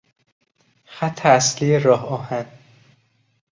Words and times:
خط 0.85 1.25
اصلی 1.25 1.79
راه 1.79 2.05
آهن 2.07 2.45